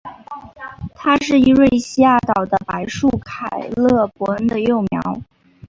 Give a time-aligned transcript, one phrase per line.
[0.95, 5.21] 它是伊瑞西亚岛的白树凯勒博恩的幼苗。